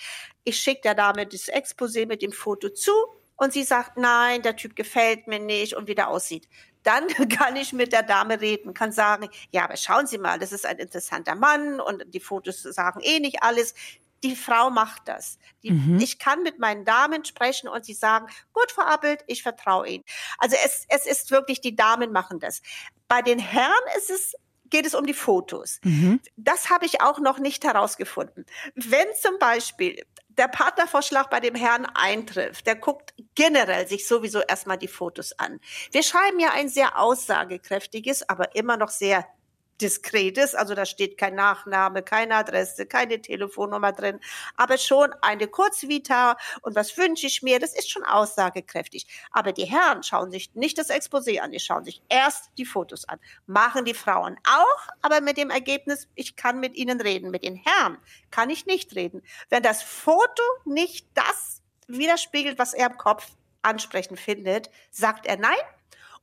[0.43, 2.91] Ich schicke der Dame das Exposé mit dem Foto zu
[3.35, 6.47] und sie sagt, nein, der Typ gefällt mir nicht und wie der aussieht.
[6.83, 10.51] Dann kann ich mit der Dame reden, kann sagen, ja, aber schauen Sie mal, das
[10.51, 13.73] ist ein interessanter Mann und die Fotos sagen eh nicht alles
[14.23, 15.37] die Frau macht das.
[15.63, 15.99] Die, mhm.
[15.99, 20.03] Ich kann mit meinen Damen sprechen und sie sagen, gut, Frau Appelt, ich vertraue Ihnen.
[20.37, 22.61] Also es, es ist wirklich, die Damen machen das.
[23.07, 24.33] Bei den Herren ist es
[24.69, 25.79] geht es um die Fotos.
[25.83, 26.19] Mhm.
[26.35, 28.45] Das habe ich auch noch nicht herausgefunden.
[28.75, 34.77] Wenn zum Beispiel der Partnervorschlag bei dem Herrn eintrifft, der guckt generell sich sowieso erstmal
[34.77, 35.59] die Fotos an.
[35.91, 39.25] Wir schreiben ja ein sehr aussagekräftiges, aber immer noch sehr
[39.81, 44.19] diskretes, also da steht kein Nachname, keine Adresse, keine Telefonnummer drin,
[44.55, 49.07] aber schon eine Kurzvita und was wünsche ich mir, das ist schon aussagekräftig.
[49.31, 53.07] Aber die Herren schauen sich nicht das Exposé an, die schauen sich erst die Fotos
[53.07, 53.19] an.
[53.45, 57.31] Machen die Frauen auch, aber mit dem Ergebnis, ich kann mit ihnen reden.
[57.31, 57.97] Mit den Herren
[58.31, 59.21] kann ich nicht reden.
[59.49, 63.27] Wenn das Foto nicht das widerspiegelt, was er im Kopf
[63.61, 65.55] ansprechend findet, sagt er nein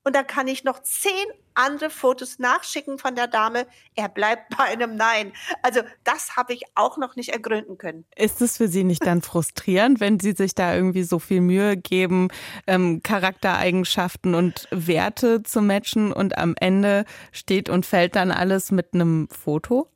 [0.05, 3.67] und dann kann ich noch zehn andere Fotos nachschicken von der Dame.
[3.95, 5.33] Er bleibt bei einem Nein.
[5.63, 8.05] Also das habe ich auch noch nicht ergründen können.
[8.17, 11.77] Ist es für Sie nicht dann frustrierend, wenn Sie sich da irgendwie so viel Mühe
[11.77, 12.29] geben,
[12.67, 18.95] ähm, Charaktereigenschaften und Werte zu matchen und am Ende steht und fällt dann alles mit
[18.95, 19.89] einem Foto?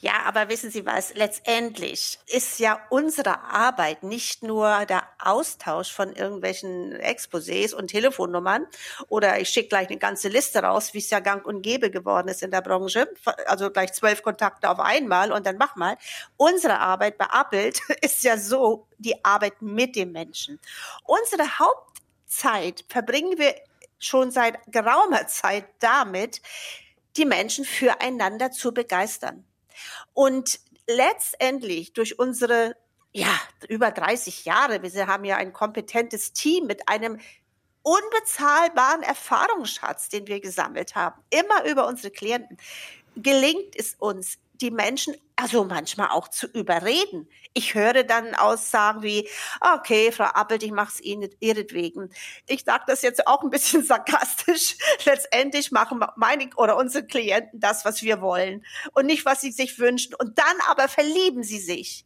[0.00, 6.12] Ja, aber wissen Sie was, letztendlich ist ja unsere Arbeit nicht nur der Austausch von
[6.12, 8.66] irgendwelchen Exposés und Telefonnummern
[9.08, 12.28] oder ich schicke gleich eine ganze Liste raus, wie es ja gang und gäbe geworden
[12.28, 13.08] ist in der Branche,
[13.46, 15.96] also gleich zwölf Kontakte auf einmal und dann mach mal.
[16.36, 20.58] Unsere Arbeit bei Appelt ist ja so die Arbeit mit dem Menschen.
[21.04, 23.54] Unsere Hauptzeit verbringen wir
[23.98, 26.42] schon seit geraumer Zeit damit,
[27.16, 29.44] die Menschen füreinander zu begeistern.
[30.12, 32.76] Und letztendlich durch unsere
[33.12, 37.20] ja, über 30 Jahre, wir haben ja ein kompetentes Team mit einem
[37.82, 42.56] unbezahlbaren Erfahrungsschatz, den wir gesammelt haben, immer über unsere Klienten,
[43.14, 47.28] gelingt es uns, die Menschen also manchmal auch zu überreden.
[47.54, 49.28] Ich höre dann Aussagen wie,
[49.60, 52.10] okay, Frau Appelt, ich mache es Ihnen ihretwegen.
[52.46, 54.76] Ich sage das jetzt auch ein bisschen sarkastisch.
[55.04, 59.78] Letztendlich machen meine oder unsere Klienten das, was wir wollen und nicht, was sie sich
[59.78, 60.14] wünschen.
[60.14, 62.04] Und dann aber verlieben sie sich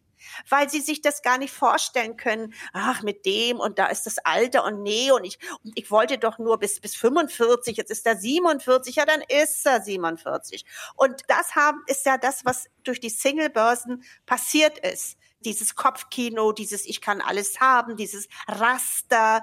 [0.49, 2.55] weil sie sich das gar nicht vorstellen können.
[2.73, 6.19] Ach, mit dem und da ist das Alter und nee und ich, und ich wollte
[6.19, 10.65] doch nur bis, bis 45, jetzt ist er 47, ja, dann ist er 47.
[10.95, 15.17] Und das haben, ist ja das, was durch die Single-Börsen passiert ist.
[15.41, 19.43] Dieses Kopfkino, dieses Ich kann alles haben, dieses Raster.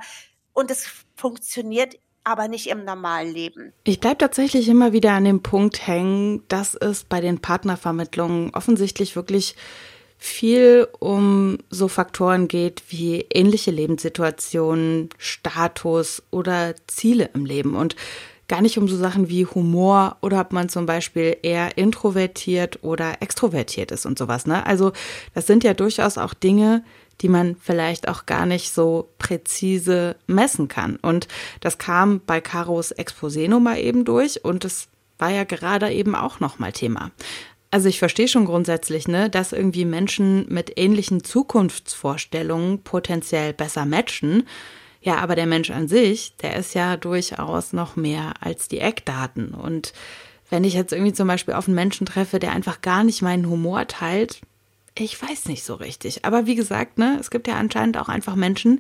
[0.54, 3.72] Und es funktioniert aber nicht im normalen Leben.
[3.84, 9.16] Ich bleibe tatsächlich immer wieder an dem Punkt hängen, dass es bei den Partnervermittlungen offensichtlich
[9.16, 9.56] wirklich
[10.18, 17.96] viel um so Faktoren geht wie ähnliche Lebenssituationen, Status oder Ziele im Leben und
[18.48, 23.22] gar nicht um so Sachen wie Humor oder ob man zum Beispiel eher introvertiert oder
[23.22, 24.46] extrovertiert ist und sowas.
[24.46, 24.66] Ne?
[24.66, 24.92] Also
[25.34, 26.84] das sind ja durchaus auch Dinge,
[27.22, 30.98] die man vielleicht auch gar nicht so präzise messen kann.
[30.98, 31.28] Und
[31.62, 36.40] das kam bei Caros Exposé mal eben durch und es war ja gerade eben auch
[36.40, 37.12] nochmal Thema.
[37.76, 44.48] Also ich verstehe schon grundsätzlich, ne, dass irgendwie Menschen mit ähnlichen Zukunftsvorstellungen potenziell besser matchen.
[45.02, 49.54] Ja, aber der Mensch an sich, der ist ja durchaus noch mehr als die Eckdaten.
[49.54, 49.92] Und
[50.50, 53.50] wenn ich jetzt irgendwie zum Beispiel auf einen Menschen treffe, der einfach gar nicht meinen
[53.50, 54.40] Humor teilt,
[54.98, 56.24] ich weiß nicht so richtig.
[56.24, 58.80] Aber wie gesagt, ne, es gibt ja anscheinend auch einfach Menschen,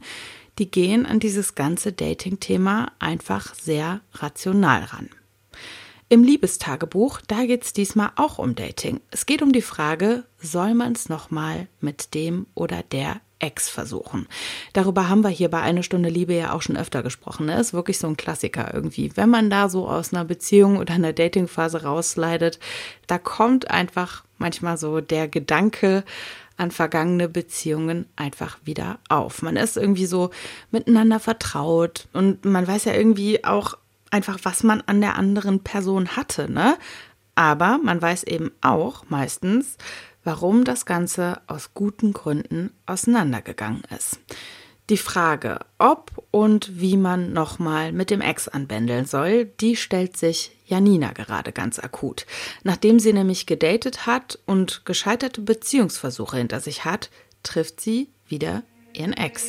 [0.57, 5.09] die gehen an dieses ganze Dating-Thema einfach sehr rational ran.
[6.07, 9.01] Im Liebestagebuch, da geht es diesmal auch um Dating.
[9.09, 14.27] Es geht um die Frage, soll man es nochmal mit dem oder der Ex versuchen.
[14.73, 17.47] Darüber haben wir hier bei Eine Stunde Liebe ja auch schon öfter gesprochen.
[17.47, 17.59] Ne?
[17.59, 19.11] Ist wirklich so ein Klassiker irgendwie.
[19.15, 22.59] Wenn man da so aus einer Beziehung oder einer Datingphase rausleidet,
[23.07, 26.03] da kommt einfach manchmal so der Gedanke
[26.55, 29.41] an vergangene Beziehungen einfach wieder auf.
[29.41, 30.29] Man ist irgendwie so
[30.69, 33.75] miteinander vertraut und man weiß ja irgendwie auch
[34.15, 36.77] einfach, was man an der anderen Person hatte, ne?
[37.35, 39.77] Aber man weiß eben auch meistens,
[40.23, 44.19] warum das Ganze aus guten Gründen auseinandergegangen ist.
[44.89, 50.55] Die Frage, ob und wie man nochmal mit dem Ex anbändeln soll, die stellt sich
[50.65, 52.25] Janina gerade ganz akut.
[52.63, 57.09] Nachdem sie nämlich gedatet hat und gescheiterte Beziehungsversuche hinter sich hat,
[57.43, 59.47] trifft sie wieder ihren Ex.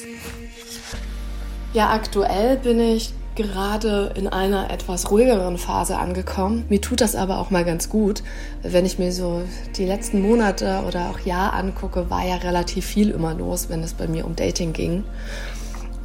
[1.73, 6.65] Ja, aktuell bin ich gerade in einer etwas ruhigeren Phase angekommen.
[6.69, 8.23] Mir tut das aber auch mal ganz gut.
[8.63, 9.43] Wenn ich mir so
[9.77, 13.95] die letzten Monate oder auch Jahr angucke, war ja relativ viel immer los, wenn es
[13.95, 15.05] bei mir um Dating ging.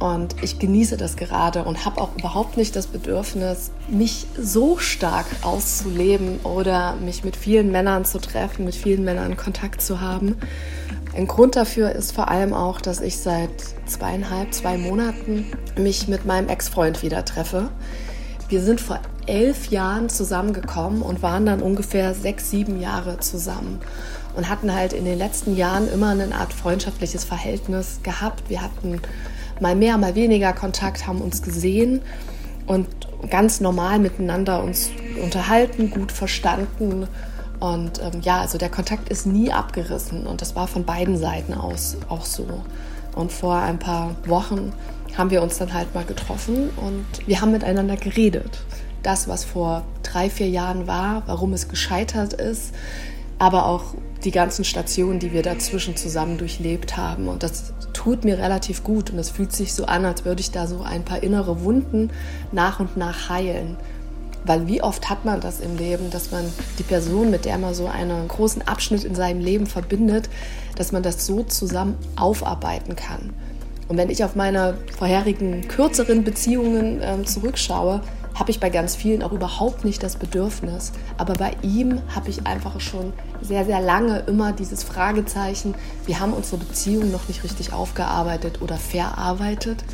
[0.02, 5.26] Und ich genieße das gerade und habe auch überhaupt nicht das Bedürfnis, mich so stark
[5.42, 10.34] auszuleben oder mich mit vielen Männern zu treffen, mit vielen Männern Kontakt zu haben.
[11.16, 13.52] Ein Grund dafür ist vor allem auch, dass ich seit
[13.86, 15.46] zweieinhalb, zwei Monaten
[15.78, 17.68] mich mit meinem Ex-Freund wieder treffe.
[18.48, 23.78] Wir sind vor elf Jahren zusammengekommen und waren dann ungefähr sechs, sieben Jahre zusammen
[24.34, 28.50] und hatten halt in den letzten Jahren immer eine Art freundschaftliches Verhältnis gehabt.
[28.50, 29.00] Wir hatten
[29.62, 32.02] mal mehr, mal weniger Kontakt, haben uns gesehen
[32.66, 32.86] und
[33.30, 34.90] ganz normal miteinander uns
[35.22, 37.06] unterhalten, gut verstanden
[37.62, 41.54] und ähm, ja, also der Kontakt ist nie abgerissen und das war von beiden Seiten
[41.54, 42.46] aus auch so.
[43.14, 44.72] Und vor ein paar Wochen
[45.16, 48.64] haben wir uns dann halt mal getroffen und wir haben miteinander geredet.
[49.04, 52.74] Das, was vor drei, vier Jahren war, warum es gescheitert ist,
[53.38, 53.94] aber auch
[54.24, 57.28] die ganzen Stationen, die wir dazwischen zusammen durchlebt haben.
[57.28, 60.50] Und das tut mir relativ gut und es fühlt sich so an, als würde ich
[60.50, 62.10] da so ein paar innere Wunden
[62.50, 63.76] nach und nach heilen.
[64.44, 66.44] Weil wie oft hat man das im Leben, dass man
[66.78, 70.28] die Person, mit der man so einen großen Abschnitt in seinem Leben verbindet,
[70.76, 73.30] dass man das so zusammen aufarbeiten kann.
[73.88, 78.00] Und wenn ich auf meine vorherigen kürzeren Beziehungen äh, zurückschaue,
[78.34, 80.92] habe ich bei ganz vielen auch überhaupt nicht das Bedürfnis.
[81.18, 85.74] Aber bei ihm habe ich einfach schon sehr, sehr lange immer dieses Fragezeichen,
[86.06, 89.84] wir haben unsere Beziehung noch nicht richtig aufgearbeitet oder verarbeitet.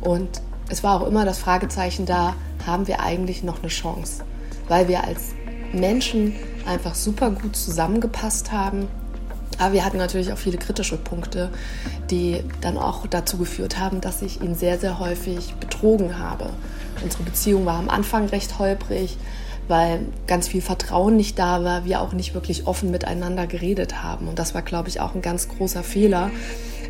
[0.00, 0.28] Und
[0.68, 2.34] es war auch immer das Fragezeichen da,
[2.66, 4.24] haben wir eigentlich noch eine Chance?
[4.68, 5.34] Weil wir als
[5.72, 6.34] Menschen
[6.66, 8.88] einfach super gut zusammengepasst haben.
[9.58, 11.50] Aber wir hatten natürlich auch viele kritische Punkte,
[12.10, 16.50] die dann auch dazu geführt haben, dass ich ihn sehr, sehr häufig betrogen habe.
[17.02, 19.16] Unsere Beziehung war am Anfang recht holprig,
[19.68, 24.28] weil ganz viel Vertrauen nicht da war, wir auch nicht wirklich offen miteinander geredet haben.
[24.28, 26.30] Und das war, glaube ich, auch ein ganz großer Fehler,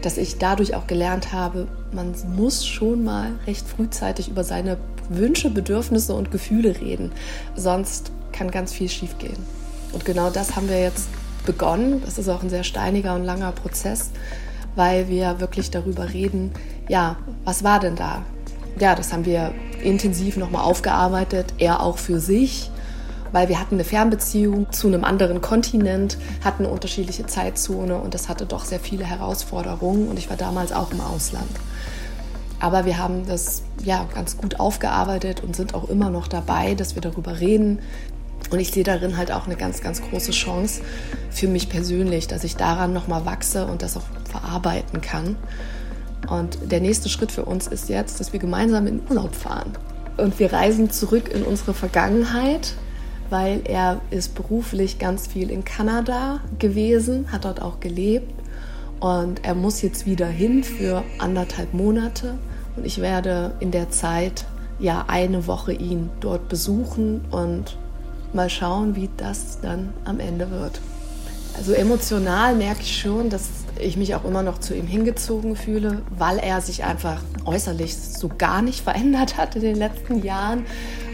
[0.03, 4.77] dass ich dadurch auch gelernt habe, man muss schon mal recht frühzeitig über seine
[5.09, 7.13] Wünsche, Bedürfnisse und Gefühle reden.
[7.57, 9.37] Sonst kann ganz viel schiefgehen.
[9.93, 11.09] Und genau das haben wir jetzt
[11.45, 12.03] begonnen.
[12.05, 14.11] Das ist auch ein sehr steiniger und langer Prozess,
[14.77, 16.53] weil wir wirklich darüber reden,
[16.89, 18.23] ja, was war denn da?
[18.79, 19.53] Ja, das haben wir
[19.83, 22.71] intensiv nochmal aufgearbeitet, er auch für sich,
[23.33, 28.47] weil wir hatten eine Fernbeziehung zu einem anderen Kontinent, hatten unterschiedliche Zeitzone und das hatte
[28.47, 31.51] doch sehr viele Herausforderungen und ich war damals auch im Ausland.
[32.61, 36.95] Aber wir haben das ja ganz gut aufgearbeitet und sind auch immer noch dabei, dass
[36.95, 37.81] wir darüber reden.
[38.51, 40.83] Und ich sehe darin halt auch eine ganz, ganz große Chance
[41.31, 45.37] für mich persönlich, dass ich daran nochmal wachse und das auch verarbeiten kann.
[46.29, 49.73] Und der nächste Schritt für uns ist jetzt, dass wir gemeinsam in Urlaub fahren.
[50.17, 52.75] Und wir reisen zurück in unsere Vergangenheit,
[53.31, 58.33] weil er ist beruflich ganz viel in Kanada gewesen, hat dort auch gelebt
[59.01, 62.39] und er muss jetzt wieder hin für anderthalb Monate
[62.77, 64.45] und ich werde in der Zeit
[64.79, 67.77] ja eine Woche ihn dort besuchen und
[68.35, 70.81] mal schauen, wie das dann am Ende wird.
[71.57, 76.03] Also emotional merke ich schon, dass ich mich auch immer noch zu ihm hingezogen fühle,
[76.17, 80.67] weil er sich einfach äußerlich so gar nicht verändert hat in den letzten Jahren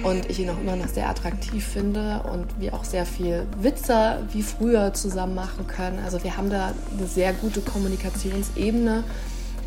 [0.03, 4.23] und ich ihn auch immer noch sehr attraktiv finde und wir auch sehr viel Witze
[4.33, 5.99] wie früher zusammen machen können.
[6.03, 9.05] Also wir haben da eine sehr gute Kommunikationsebene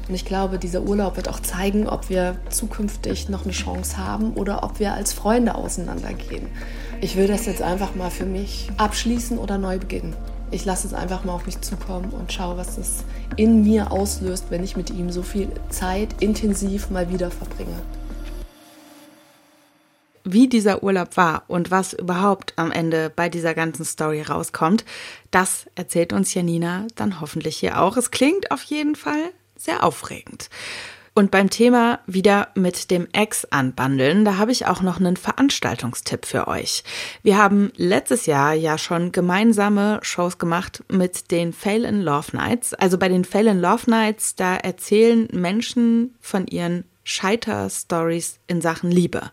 [0.07, 4.33] und ich glaube, dieser Urlaub wird auch zeigen, ob wir zukünftig noch eine Chance haben
[4.33, 6.47] oder ob wir als Freunde auseinandergehen.
[6.99, 10.15] Ich will das jetzt einfach mal für mich abschließen oder neu beginnen.
[10.51, 13.05] Ich lasse es einfach mal auf mich zukommen und schaue, was es
[13.37, 17.81] in mir auslöst, wenn ich mit ihm so viel Zeit intensiv mal wieder verbringe.
[20.25, 24.85] Wie dieser Urlaub war und was überhaupt am Ende bei dieser ganzen Story rauskommt,
[25.31, 27.97] das erzählt uns Janina dann hoffentlich hier auch.
[27.97, 29.31] Es klingt auf jeden Fall
[29.63, 30.49] sehr aufregend.
[31.15, 36.25] Und beim Thema wieder mit dem Ex anbandeln, da habe ich auch noch einen Veranstaltungstipp
[36.25, 36.83] für euch.
[37.21, 42.73] Wir haben letztes Jahr ja schon gemeinsame Shows gemacht mit den Fail in Love Nights.
[42.73, 48.89] Also bei den Fail in Love Nights, da erzählen Menschen von ihren Scheiter-Stories in Sachen
[48.89, 49.29] Liebe.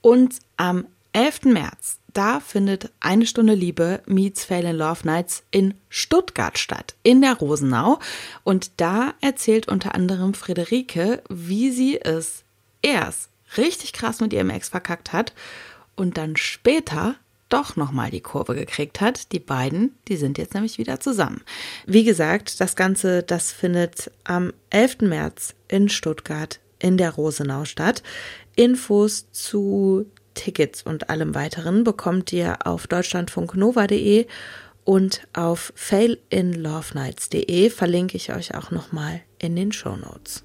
[0.00, 1.42] Und am 11.
[1.44, 7.22] März, da findet eine Stunde Liebe meets Fail in Love Nights in Stuttgart statt, in
[7.22, 8.00] der Rosenau.
[8.42, 12.42] Und da erzählt unter anderem Friederike, wie sie es
[12.82, 15.32] erst richtig krass mit ihrem Ex verkackt hat
[15.94, 17.14] und dann später
[17.50, 19.30] doch nochmal die Kurve gekriegt hat.
[19.30, 21.42] Die beiden, die sind jetzt nämlich wieder zusammen.
[21.86, 25.02] Wie gesagt, das Ganze, das findet am 11.
[25.02, 28.02] März in Stuttgart in der Rosenau statt.
[28.56, 30.06] Infos zu
[30.38, 34.26] Tickets und allem weiteren bekommt ihr auf deutschlandfunknova.de
[34.84, 40.44] und auf failinlovenights.de verlinke ich euch auch nochmal in den Show Notes.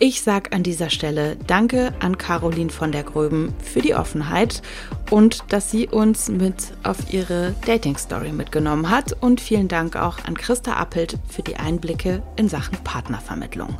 [0.00, 4.62] Ich sage an dieser Stelle Danke an Caroline von der Gröben für die Offenheit
[5.10, 9.16] und dass sie uns mit auf ihre Dating-Story mitgenommen hat.
[9.20, 13.76] Und vielen Dank auch an Christa Appelt für die Einblicke in Sachen Partnervermittlung.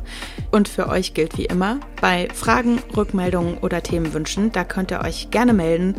[0.51, 5.31] Und für euch gilt wie immer, bei Fragen, Rückmeldungen oder Themenwünschen, da könnt ihr euch
[5.31, 5.95] gerne melden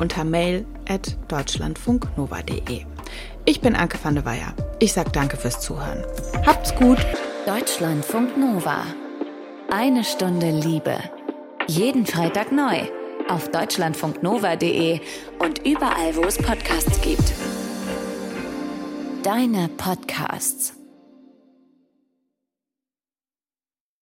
[0.00, 2.86] unter mail at deutschlandfunknova.de.
[3.44, 4.52] Ich bin Anke van der Weyer.
[4.80, 6.04] Ich sage danke fürs Zuhören.
[6.44, 6.98] Habt's gut.
[7.46, 8.84] Deutschlandfunk Nova.
[9.72, 10.98] Eine Stunde Liebe.
[11.68, 12.80] Jeden Freitag neu
[13.28, 15.00] auf deutschlandfunknova.de
[15.38, 17.32] und überall, wo es Podcasts gibt.
[19.22, 20.79] Deine Podcasts.